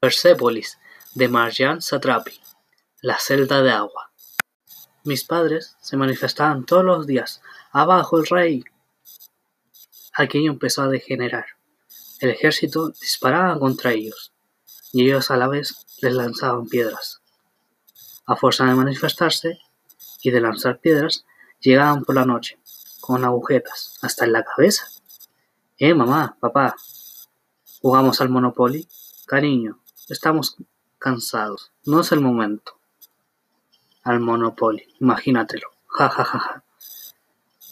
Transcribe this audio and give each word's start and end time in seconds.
Persepolis 0.00 0.78
de 1.14 1.28
Marjan 1.28 1.82
Satrapi, 1.82 2.40
La 3.02 3.18
celda 3.18 3.60
de 3.60 3.70
agua. 3.70 4.10
Mis 5.04 5.24
padres 5.24 5.76
se 5.82 5.98
manifestaban 5.98 6.64
todos 6.64 6.82
los 6.82 7.06
días. 7.06 7.42
¡Abajo 7.70 8.16
el 8.16 8.26
rey! 8.26 8.64
Aquello 10.14 10.52
empezó 10.52 10.80
a 10.80 10.88
degenerar. 10.88 11.44
El 12.18 12.30
ejército 12.30 12.88
disparaba 12.88 13.58
contra 13.58 13.92
ellos, 13.92 14.32
y 14.90 15.04
ellos 15.04 15.30
a 15.30 15.36
la 15.36 15.48
vez 15.48 15.84
les 16.00 16.14
lanzaban 16.14 16.66
piedras. 16.66 17.20
A 18.24 18.36
fuerza 18.36 18.64
de 18.64 18.74
manifestarse 18.74 19.58
y 20.22 20.30
de 20.30 20.40
lanzar 20.40 20.80
piedras, 20.80 21.26
llegaban 21.60 22.06
por 22.06 22.14
la 22.14 22.24
noche, 22.24 22.58
con 23.02 23.22
agujetas, 23.22 23.98
hasta 24.00 24.24
en 24.24 24.32
la 24.32 24.44
cabeza. 24.44 24.86
Eh, 25.76 25.92
mamá, 25.92 26.38
papá, 26.40 26.74
¿jugamos 27.82 28.22
al 28.22 28.30
Monopoly? 28.30 28.88
Cariño, 29.26 29.79
estamos 30.10 30.56
cansados, 30.98 31.72
no 31.84 32.00
es 32.00 32.12
el 32.12 32.20
momento. 32.20 32.78
Al 34.02 34.20
Monopoly, 34.20 34.82
imagínatelo, 35.00 35.68
ja, 35.86 36.08
ja, 36.08 36.24
ja, 36.24 36.38
ja. 36.38 36.64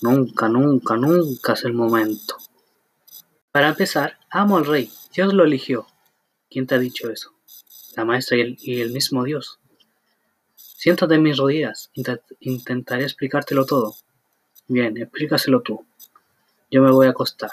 Nunca, 0.03 0.49
nunca, 0.49 0.97
nunca 0.97 1.55
es 1.55 1.65
el 1.65 1.75
momento. 1.75 2.37
Para 3.51 3.69
empezar, 3.69 4.19
amo 4.31 4.59
al 4.59 4.67
rey, 4.67 4.93
Dios 5.13 5.35
lo 5.35 5.45
eligió. 5.45 5.87
¿Quién 6.51 6.67
te 6.67 6.75
ha 6.75 6.79
dicho 6.79 7.11
eso? 7.11 7.35
La 7.97 8.05
maestra 8.05 8.37
y 8.37 8.41
el, 8.41 8.59
y 8.61 8.81
el 8.81 8.93
mismo 8.93 9.25
Dios. 9.25 9.59
Siéntate 10.55 11.17
en 11.17 11.23
mis 11.23 11.37
rodillas, 11.37 11.91
intentaré 12.41 13.03
explicártelo 13.03 13.67
todo. 13.67 13.97
Bien, 14.69 14.97
explícaselo 14.97 15.63
tú. 15.63 15.85
Yo 16.71 16.83
me 16.83 16.93
voy 16.93 17.09
a 17.09 17.11
acostar. 17.11 17.51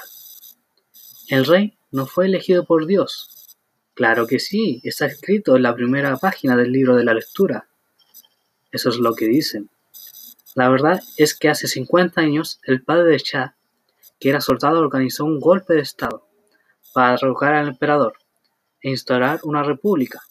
El 1.30 1.46
rey 1.46 1.77
no 1.91 2.05
fue 2.05 2.27
elegido 2.27 2.66
por 2.66 2.86
Dios. 2.86 3.45
Claro 3.95 4.27
que 4.27 4.40
sí, 4.40 4.81
está 4.84 5.05
escrito 5.05 5.55
en 5.55 5.63
la 5.63 5.73
primera 5.73 6.17
página 6.17 6.58
del 6.58 6.73
libro 6.73 6.98
de 6.98 7.05
la 7.05 7.13
lectura. 7.13 7.70
Eso 8.70 8.90
es 8.90 8.98
lo 8.98 9.15
que 9.15 9.26
dicen. 9.26 9.70
La 10.54 10.68
verdad 10.68 11.02
es 11.15 11.34
que 11.34 11.48
hace 11.48 11.68
50 11.68 12.20
años 12.20 12.60
el 12.63 12.84
padre 12.84 13.12
de 13.12 13.20
Shah, 13.20 13.55
que 14.20 14.29
era 14.29 14.41
soldado, 14.41 14.82
organizó 14.82 15.24
un 15.24 15.40
golpe 15.40 15.76
de 15.76 15.82
Estado 15.82 16.27
para 16.93 17.12
derrocar 17.12 17.54
al 17.54 17.70
emperador 17.70 18.18
e 18.82 18.90
instaurar 18.90 19.40
una 19.43 19.63
república. 19.63 20.21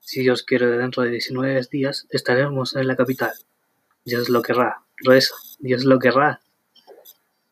Si 0.00 0.22
Dios 0.22 0.42
quiere, 0.42 0.66
dentro 0.66 1.04
de 1.04 1.10
19 1.10 1.60
días 1.70 2.08
estaremos 2.10 2.74
en 2.74 2.88
la 2.88 2.96
capital. 2.96 3.32
Dios 4.04 4.28
lo 4.28 4.42
querrá. 4.42 4.82
Reza, 4.96 5.36
Dios 5.60 5.84
lo 5.84 6.00
querrá. 6.00 6.40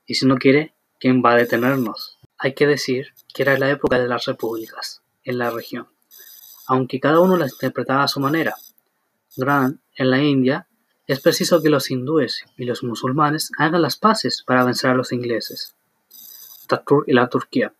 Y 0.05 0.15
si 0.15 0.27
no 0.27 0.37
quiere, 0.37 0.75
¿quién 0.98 1.22
va 1.25 1.34
a 1.34 1.37
detenernos? 1.37 2.18
Hay 2.41 2.55
que 2.55 2.69
decir 2.69 3.08
que 3.34 3.42
era 3.42 3.58
la 3.58 3.69
época 3.69 3.98
de 3.98 4.06
las 4.06 4.27
repúblicas 4.27 5.03
en 5.25 5.39
la 5.39 5.50
región, 5.50 5.89
aunque 6.69 7.00
cada 7.00 7.19
uno 7.19 7.36
las 7.36 7.53
interpretaba 7.53 8.05
a 8.05 8.08
su 8.08 8.20
manera. 8.20 8.55
Gran, 9.36 9.81
en 9.97 10.11
la 10.11 10.22
India, 10.22 10.69
es 11.09 11.20
preciso 11.20 11.61
que 11.61 11.69
los 11.69 11.91
hindúes 11.91 12.44
y 12.56 12.64
los 12.64 12.84
musulmanes 12.84 13.50
hagan 13.59 13.83
las 13.83 13.97
paces 13.97 14.44
para 14.47 14.64
vencer 14.64 14.91
a 14.91 14.94
los 14.94 15.11
ingleses. 15.12 15.75
Tatur 16.69 17.05
y 17.09 17.12
la 17.12 17.28
Turquía. 17.28 17.75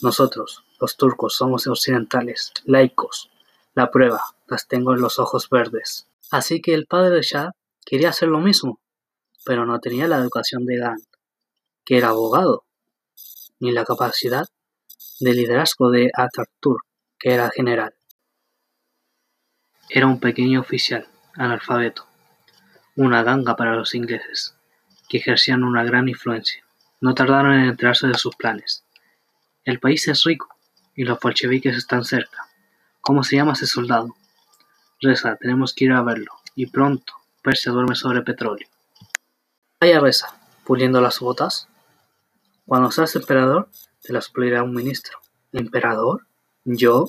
Nosotros, 0.00 0.64
los 0.80 0.96
turcos, 0.96 1.34
somos 1.34 1.66
occidentales, 1.66 2.52
laicos, 2.66 3.30
la 3.74 3.90
prueba, 3.90 4.22
las 4.46 4.68
tengo 4.68 4.94
en 4.94 5.00
los 5.00 5.18
ojos 5.18 5.50
verdes. 5.50 6.06
Así 6.30 6.60
que 6.60 6.74
el 6.74 6.86
padre 6.86 7.10
de 7.10 7.22
Shah 7.22 7.50
quería 7.84 8.10
hacer 8.10 8.28
lo 8.28 8.38
mismo, 8.38 8.78
pero 9.44 9.66
no 9.66 9.80
tenía 9.80 10.06
la 10.06 10.18
educación 10.18 10.66
de 10.66 10.76
Gandhi, 10.76 11.04
que 11.84 11.96
era 11.96 12.10
abogado, 12.10 12.64
ni 13.60 13.72
la 13.72 13.84
capacidad 13.84 14.46
de 15.20 15.34
liderazgo 15.34 15.90
de 15.90 16.10
Ataturk, 16.14 16.84
que 17.18 17.34
era 17.34 17.50
general. 17.50 17.94
Era 19.88 20.06
un 20.06 20.20
pequeño 20.20 20.60
oficial, 20.60 21.08
analfabeto, 21.34 22.06
una 22.94 23.22
ganga 23.22 23.56
para 23.56 23.74
los 23.74 23.94
ingleses, 23.94 24.54
que 25.08 25.18
ejercían 25.18 25.64
una 25.64 25.84
gran 25.84 26.08
influencia. 26.08 26.64
No 27.00 27.14
tardaron 27.14 27.54
en 27.54 27.68
enterarse 27.68 28.06
de 28.06 28.14
sus 28.14 28.36
planes. 28.36 28.84
El 29.64 29.80
país 29.80 30.06
es 30.08 30.24
rico 30.24 30.48
y 30.94 31.04
los 31.04 31.18
bolcheviques 31.20 31.76
están 31.76 32.04
cerca. 32.04 32.48
¿Cómo 33.00 33.22
se 33.22 33.36
llama 33.36 33.52
ese 33.52 33.66
soldado? 33.66 34.14
Reza, 35.00 35.36
tenemos 35.36 35.72
que 35.72 35.84
ir 35.84 35.92
a 35.92 36.02
verlo. 36.02 36.32
Y 36.54 36.66
pronto. 36.66 37.14
Persia 37.42 37.70
duerme 37.72 37.94
sobre 37.94 38.22
petróleo. 38.22 38.68
Vaya 39.80 40.00
Reza, 40.00 40.34
puliendo 40.64 41.00
las 41.00 41.20
botas. 41.20 41.68
Cuando 42.68 42.90
seas 42.90 43.16
emperador, 43.16 43.70
te 44.02 44.12
las 44.12 44.28
pulirá 44.28 44.62
un 44.62 44.74
ministro. 44.74 45.16
¿Emperador? 45.52 46.26
¿Yo? 46.66 47.08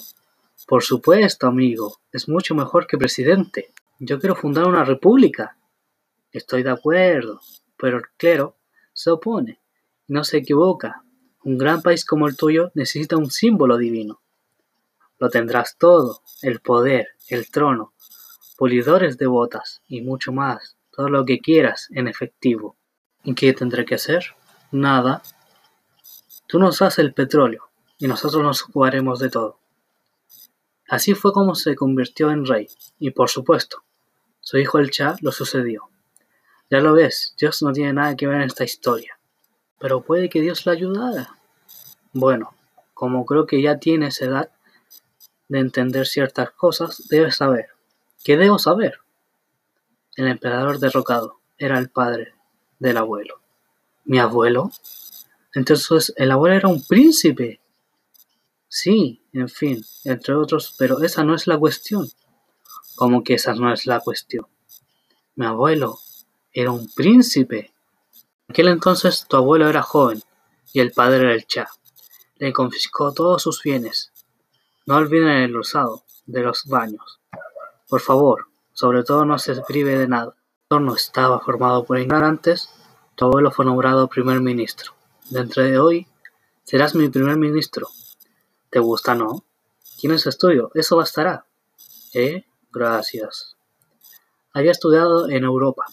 Por 0.66 0.84
supuesto, 0.84 1.48
amigo. 1.48 2.00
Es 2.14 2.30
mucho 2.30 2.56
mejor 2.56 2.88
que 2.88 2.98
presidente. 2.98 3.74
Yo 4.00 4.22
quiero 4.22 4.38
fundar 4.38 4.70
una 4.70 4.86
república. 4.86 5.58
Estoy 6.32 6.64
de 6.64 6.70
acuerdo, 6.70 7.42
pero 7.76 7.98
el 7.98 8.04
clero 8.16 8.56
se 8.94 9.12
opone. 9.12 9.60
No 10.08 10.24
se 10.24 10.38
equivoca. 10.38 11.04
Un 11.44 11.58
gran 11.58 11.82
país 11.82 12.06
como 12.06 12.30
el 12.30 12.38
tuyo 12.38 12.72
necesita 12.74 13.18
un 13.18 13.30
símbolo 13.30 13.78
divino. 13.78 14.22
Lo 15.18 15.30
tendrás 15.30 15.76
todo, 15.78 16.22
el 16.42 16.62
poder, 16.62 17.10
el 17.28 17.52
trono, 17.52 17.92
pulidores 18.58 19.18
de 19.18 19.28
botas 19.28 19.82
y 19.90 20.00
mucho 20.04 20.32
más, 20.32 20.78
todo 20.90 21.10
lo 21.10 21.26
que 21.26 21.40
quieras 21.40 21.90
en 21.92 22.08
efectivo. 22.08 22.78
¿Y 23.26 23.36
qué 23.36 23.52
tendré 23.52 23.84
que 23.84 23.96
hacer? 23.96 24.24
Nada. 24.72 25.22
Tú 26.50 26.58
nos 26.58 26.80
das 26.80 26.98
el 26.98 27.14
petróleo 27.14 27.70
y 28.00 28.08
nosotros 28.08 28.42
nos 28.42 28.64
ocuparemos 28.64 29.20
de 29.20 29.30
todo. 29.30 29.60
Así 30.88 31.14
fue 31.14 31.32
como 31.32 31.54
se 31.54 31.76
convirtió 31.76 32.32
en 32.32 32.44
rey, 32.44 32.68
y 32.98 33.12
por 33.12 33.30
supuesto, 33.30 33.84
su 34.40 34.58
hijo 34.58 34.80
el 34.80 34.90
Cha 34.90 35.16
lo 35.22 35.32
sucedió. 35.32 35.92
Ya 36.72 36.80
lo 36.80 36.94
ves, 36.94 37.36
Dios 37.40 37.62
no 37.62 37.72
tiene 37.72 37.94
nada 37.94 38.16
que 38.16 38.26
ver 38.26 38.38
en 38.38 38.48
esta 38.48 38.64
historia. 38.64 39.20
Pero 39.78 40.02
puede 40.02 40.28
que 40.28 40.42
Dios 40.42 40.66
le 40.66 40.72
ayudara. 40.72 41.38
Bueno, 42.14 42.56
como 42.96 43.28
creo 43.28 43.46
que 43.46 43.62
ya 43.62 43.78
tienes 43.78 44.20
edad, 44.20 44.50
de 45.50 45.60
entender 45.60 46.08
ciertas 46.08 46.50
cosas, 46.50 47.08
debes 47.10 47.36
saber. 47.36 47.68
¿Qué 48.24 48.38
debo 48.38 48.58
saber? 48.58 49.02
El 50.16 50.28
emperador 50.28 50.80
derrocado 50.80 51.42
era 51.60 51.78
el 51.78 51.92
padre 51.92 52.34
del 52.80 52.98
abuelo. 52.98 53.40
¿Mi 54.04 54.18
abuelo? 54.18 54.72
Entonces 55.54 56.14
el 56.18 56.32
abuelo 56.32 56.56
era 56.56 56.68
un 56.68 56.86
príncipe. 56.86 57.62
Sí, 58.68 59.24
en 59.34 59.50
fin, 59.50 59.84
entre 60.04 60.36
otros, 60.36 60.76
pero 60.78 61.02
esa 61.02 61.24
no 61.24 61.36
es 61.36 61.48
la 61.48 61.58
cuestión. 61.58 62.08
¿Cómo 62.96 63.24
que 63.24 63.36
esa 63.36 63.54
no 63.54 63.74
es 63.74 63.86
la 63.86 64.00
cuestión? 64.00 64.46
Mi 65.36 65.46
abuelo 65.46 66.00
era 66.52 66.72
un 66.72 66.90
príncipe. 66.92 67.74
En 68.48 68.54
aquel 68.54 68.68
entonces 68.68 69.26
tu 69.28 69.38
abuelo 69.38 69.70
era 69.70 69.82
joven 69.82 70.22
y 70.74 70.82
el 70.82 70.92
padre 70.92 71.18
era 71.18 71.34
el 71.34 71.48
Cha. 71.48 71.70
Le 72.38 72.54
confiscó 72.54 73.14
todos 73.14 73.44
sus 73.44 73.64
bienes 73.64 74.12
no 74.90 74.96
olviden 74.96 75.28
el 75.28 75.56
usado 75.56 76.02
de 76.26 76.42
los 76.42 76.66
baños. 76.66 77.20
Por 77.88 78.02
favor, 78.02 78.48
sobre 78.74 79.04
todo 79.04 79.24
no 79.24 79.38
se 79.38 79.62
prive 79.62 79.96
de 79.96 80.08
nada. 80.08 80.34
El 80.72 80.88
estaba 80.96 81.40
formado 81.42 81.86
por 81.86 82.00
ignorantes. 82.00 82.72
Tu 83.14 83.26
abuelo 83.26 83.52
fue 83.52 83.66
nombrado 83.66 84.08
primer 84.08 84.42
ministro. 84.42 84.94
Dentro 85.30 85.62
de 85.64 85.78
hoy 85.78 86.08
serás 86.64 86.96
mi 86.96 87.08
primer 87.08 87.38
ministro. 87.38 87.88
¿Te 88.72 88.80
gusta, 88.80 89.14
no? 89.14 89.44
¿Tienes 90.00 90.26
estudio? 90.26 90.72
Eso 90.74 90.98
bastará. 90.98 91.46
¿Eh? 92.16 92.46
Gracias. 92.72 93.56
Había 94.54 94.72
estudiado 94.72 95.30
en 95.30 95.44
Europa. 95.44 95.86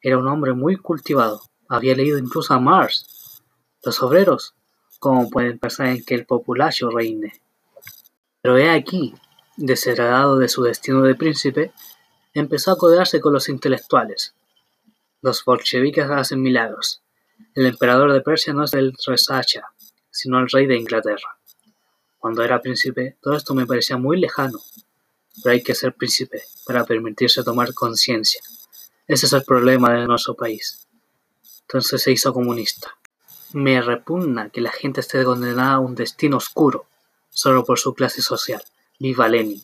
Era 0.00 0.18
un 0.18 0.26
hombre 0.26 0.54
muy 0.54 0.76
cultivado. 0.76 1.42
Había 1.68 1.94
leído 1.94 2.18
incluso 2.18 2.52
a 2.52 2.58
Marx. 2.58 3.42
Los 3.84 4.02
obreros, 4.02 4.56
¿cómo 4.98 5.30
pueden 5.30 5.60
pensar 5.60 5.86
en 5.86 6.04
que 6.04 6.16
el 6.16 6.26
populacho 6.26 6.90
reine? 6.90 7.40
Pero 8.40 8.58
he 8.58 8.70
aquí, 8.70 9.14
desheredado 9.56 10.36
de 10.38 10.48
su 10.48 10.64
destino 10.64 11.02
de 11.02 11.14
príncipe, 11.14 11.72
empezó 12.34 12.72
a 12.72 12.76
codearse 12.76 13.20
con 13.20 13.32
los 13.32 13.48
intelectuales. 13.48 14.34
Los 15.20 15.44
bolcheviques 15.44 16.10
hacen 16.10 16.42
milagros. 16.42 17.02
El 17.54 17.66
emperador 17.66 18.12
de 18.12 18.20
Persia 18.20 18.52
no 18.52 18.64
es 18.64 18.72
el 18.74 18.94
Resacha, 19.06 19.62
sino 20.10 20.38
el 20.38 20.48
rey 20.48 20.66
de 20.66 20.76
Inglaterra. 20.76 21.38
Cuando 22.18 22.42
era 22.42 22.62
príncipe, 22.62 23.16
todo 23.20 23.36
esto 23.36 23.54
me 23.54 23.66
parecía 23.66 23.96
muy 23.96 24.18
lejano, 24.18 24.60
pero 25.42 25.54
hay 25.54 25.62
que 25.62 25.74
ser 25.74 25.94
príncipe 25.94 26.42
para 26.64 26.84
permitirse 26.84 27.42
tomar 27.42 27.74
conciencia. 27.74 28.40
Ese 29.06 29.26
es 29.26 29.32
el 29.32 29.42
problema 29.42 29.92
de 29.92 30.06
nuestro 30.06 30.34
país. 30.34 30.86
Entonces 31.62 32.02
se 32.02 32.12
hizo 32.12 32.32
comunista. 32.32 32.96
Me 33.52 33.82
repugna 33.82 34.50
que 34.50 34.60
la 34.60 34.70
gente 34.70 35.00
esté 35.00 35.24
condenada 35.24 35.74
a 35.74 35.78
un 35.80 35.94
destino 35.94 36.36
oscuro, 36.36 36.86
solo 37.30 37.64
por 37.64 37.78
su 37.78 37.94
clase 37.94 38.22
social. 38.22 38.62
Viva 38.98 39.28
Lenin. 39.28 39.62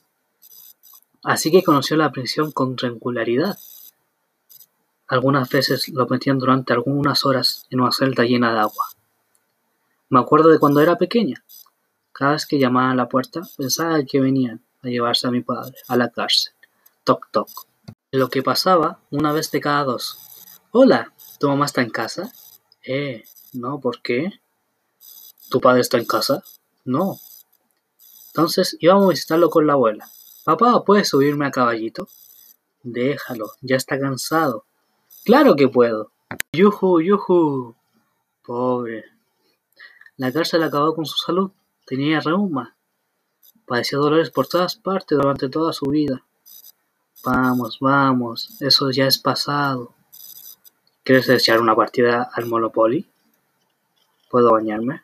Así 1.22 1.50
que 1.50 1.62
conoció 1.62 1.96
la 1.96 2.10
prisión 2.10 2.52
con 2.52 2.76
regularidad. 2.76 3.58
Algunas 5.08 5.48
veces 5.48 5.88
lo 5.88 6.06
metían 6.06 6.38
durante 6.38 6.74
algunas 6.74 7.24
horas 7.24 7.66
en 7.70 7.80
una 7.80 7.92
celda 7.92 8.24
llena 8.24 8.52
de 8.52 8.60
agua. 8.60 8.86
Me 10.10 10.20
acuerdo 10.20 10.50
de 10.50 10.58
cuando 10.58 10.80
era 10.80 10.96
pequeña. 10.96 11.42
Cada 12.12 12.32
vez 12.32 12.44
que 12.44 12.58
llamaban 12.58 12.90
a 12.90 12.94
la 12.94 13.08
puerta, 13.08 13.40
pensaba 13.56 14.02
que 14.04 14.20
venían 14.20 14.62
a 14.82 14.88
llevarse 14.88 15.26
a 15.26 15.30
mi 15.30 15.40
padre 15.40 15.76
a 15.88 15.96
la 15.96 16.10
cárcel. 16.10 16.52
Toc 17.04 17.28
toc. 17.30 17.48
Lo 18.10 18.28
que 18.28 18.42
pasaba 18.42 19.00
una 19.10 19.32
vez 19.32 19.50
de 19.50 19.60
cada 19.60 19.84
dos. 19.84 20.18
Hola, 20.72 21.14
¿tu 21.40 21.48
mamá 21.48 21.64
está 21.64 21.80
en 21.80 21.90
casa? 21.90 22.30
Eh, 22.84 23.24
no, 23.54 23.80
¿por 23.80 24.02
qué? 24.02 24.40
¿Tu 25.48 25.60
padre 25.60 25.80
está 25.80 25.96
en 25.96 26.04
casa? 26.04 26.42
No. 26.84 27.18
Entonces 28.28 28.76
íbamos 28.80 29.06
a 29.06 29.10
visitarlo 29.10 29.48
con 29.48 29.66
la 29.66 29.72
abuela. 29.72 30.10
Papá, 30.44 30.84
¿puedes 30.84 31.08
subirme 31.08 31.46
a 31.46 31.50
caballito? 31.50 32.08
Déjalo, 32.82 33.52
ya 33.62 33.76
está 33.76 33.98
cansado. 33.98 34.64
Claro 35.28 35.56
que 35.56 35.68
puedo. 35.68 36.10
Yuju, 36.54 37.02
yuju. 37.02 37.76
Pobre. 38.42 39.04
La 40.16 40.32
cárcel 40.32 40.62
acabó 40.62 40.94
con 40.94 41.04
su 41.04 41.18
salud. 41.18 41.50
Tenía 41.84 42.20
reuma. 42.20 42.74
Padecía 43.66 43.98
dolores 43.98 44.30
por 44.30 44.46
todas 44.46 44.76
partes 44.76 45.18
durante 45.18 45.50
toda 45.50 45.74
su 45.74 45.84
vida. 45.84 46.24
Vamos, 47.22 47.76
vamos, 47.78 48.56
eso 48.62 48.90
ya 48.90 49.06
es 49.06 49.18
pasado. 49.18 49.92
¿Quieres 51.04 51.28
echar 51.28 51.60
una 51.60 51.76
partida 51.76 52.30
al 52.32 52.46
Monopoly? 52.46 53.06
¿Puedo 54.30 54.52
bañarme? 54.52 55.02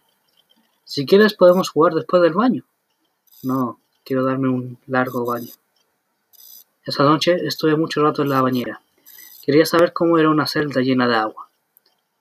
Si 0.84 1.04
quieres 1.04 1.34
podemos 1.34 1.68
jugar 1.68 1.92
después 1.92 2.22
del 2.22 2.32
baño. 2.32 2.64
No, 3.42 3.78
quiero 4.02 4.24
darme 4.24 4.48
un 4.48 4.78
largo 4.86 5.26
baño. 5.26 5.52
Esa 6.82 7.04
noche 7.04 7.36
estuve 7.46 7.76
mucho 7.76 8.02
rato 8.02 8.22
en 8.22 8.30
la 8.30 8.40
bañera. 8.40 8.80
Quería 9.44 9.66
saber 9.66 9.92
cómo 9.92 10.16
era 10.16 10.30
una 10.30 10.46
celda 10.46 10.80
llena 10.80 11.06
de 11.06 11.16
agua. 11.16 11.50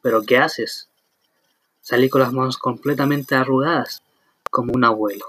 ¿Pero 0.02 0.24
qué 0.24 0.38
haces? 0.38 0.90
Salí 1.80 2.10
con 2.10 2.20
las 2.20 2.34
manos 2.34 2.58
completamente 2.58 3.36
arrugadas, 3.36 4.04
como 4.52 4.74
un 4.74 4.84
abuelo. 4.84 5.26